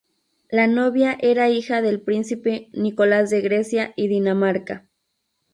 La 0.49 0.65
novia 0.65 1.15
era 1.21 1.49
hija 1.51 1.83
del 1.83 2.01
príncipe 2.01 2.69
Nicolás 2.73 3.29
de 3.29 3.41
Grecia 3.41 3.93
y 3.95 4.07
Dinamarca. 4.07 4.87